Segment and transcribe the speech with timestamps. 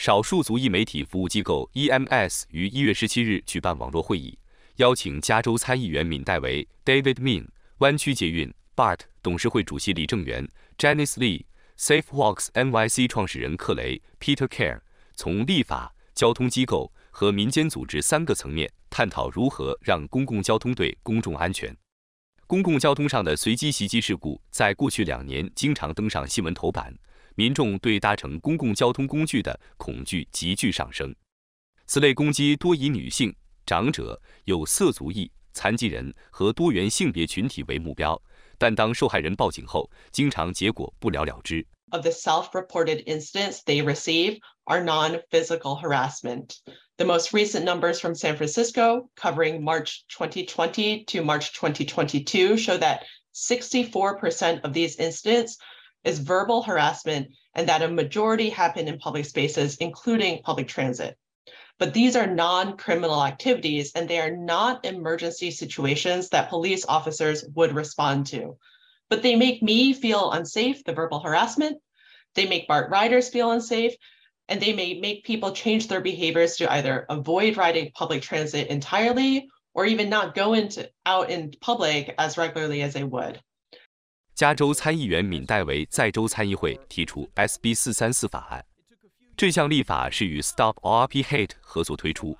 [0.00, 4.38] 少数族裔媒体服务机构 EMS 于一月十七日举办网络会议，
[4.76, 7.46] 邀请加州参议员敏戴维 David Min、
[7.80, 11.44] 湾区捷运 BART 董事会主席李正元 Janice Lee、
[11.78, 14.80] SafeWalks NYC 创始人克雷 Peter Care
[15.16, 21.76] 从立法、交通机构和民间组织三个层面探讨如何让公共交通对公众安全。
[22.46, 26.96] 公共交通上的随机袭击事故在过去两年经常登上新闻头版。
[27.40, 31.16] 民众对搭乘公共交通工具的恐惧急剧上升，
[31.86, 38.20] 此类攻击多以女性、长者、有色族裔、残疾人和多元性别群体为目标，
[38.58, 41.66] 但当受害人报警后，经常结果不了了之。
[41.92, 46.58] Of the self-reported incidents they receive are non-physical harassment.
[46.98, 53.04] The most recent numbers from San Francisco, covering March 2020 to March 2022, show that
[53.34, 55.56] 64% of these incidents
[56.04, 61.16] is verbal harassment and that a majority happen in public spaces, including public transit.
[61.78, 67.44] But these are non criminal activities and they are not emergency situations that police officers
[67.54, 68.58] would respond to.
[69.08, 71.78] But they make me feel unsafe, the verbal harassment.
[72.34, 73.94] They make BART riders feel unsafe.
[74.48, 79.48] And they may make people change their behaviors to either avoid riding public transit entirely
[79.74, 83.40] or even not go into out in public as regularly as they would.
[84.40, 88.64] 加州参议员敏戴维在州参议会提出 SB 四三四法案，
[89.36, 92.34] 这项立法是与 Stop RP Hate 合作推出，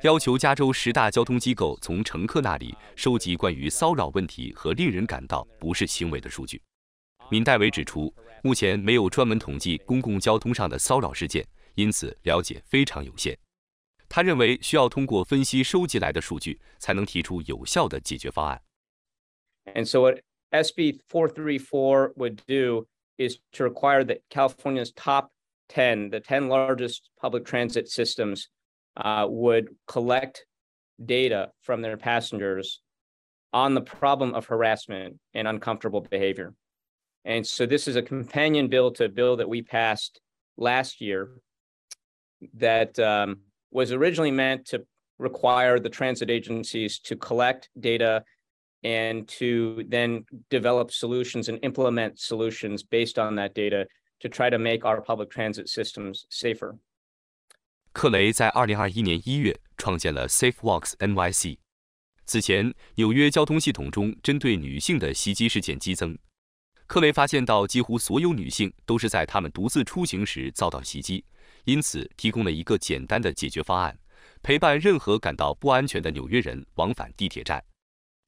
[0.00, 6.62] 要求加州十大交通机构从乘客那里收集关于骚扰问题和令人感到不适行为的数据。
[7.28, 8.10] 敏戴维指出，
[8.42, 13.38] 目前没有专门统计公共交通上的骚扰事件，因此了解非常有限。
[14.08, 18.62] 他认为需要通过分析收集来的数据，才能提出有效的解决方案。
[19.74, 20.22] And so it
[20.54, 22.86] SB 434 would do
[23.18, 25.30] is to require that California's top
[25.70, 28.48] 10, the 10 largest public transit systems,
[28.96, 30.46] uh, would collect
[31.04, 32.80] data from their passengers
[33.52, 36.54] on the problem of harassment and uncomfortable behavior.
[37.24, 40.20] And so this is a companion bill to a bill that we passed
[40.56, 41.30] last year
[42.54, 43.38] that um,
[43.70, 44.84] was originally meant to
[45.18, 48.24] require the transit agencies to collect data
[48.84, 53.86] and to then develop solutions and implement solutions based on that data
[54.20, 56.78] to try to make our public transit systems safer.
[57.92, 61.58] 克雷在二零二一年一月创建了 SafeWalks NYC。
[62.26, 66.16] 此前，纽约交通系统中针对女性的袭击事件激增。
[66.86, 71.24] 克雷发现到，几乎所有女性都是在她们独自出行时遭到袭击，
[71.64, 73.98] 因此提供了一个简单的解决方案，
[74.42, 77.64] 陪伴任何感到不安全的纽约人往返地铁站。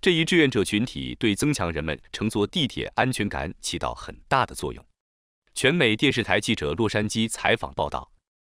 [0.00, 4.84] 这一志愿者群体对增强人们乘坐地铁安全感起到很大的作用。
[5.54, 8.12] 全美电视台记者洛杉矶采访报道。